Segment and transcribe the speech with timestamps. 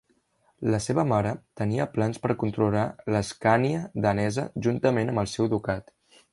[0.75, 5.97] La seva mare tenia plans per controlar l'Escània danesa juntament amb el seu ducat.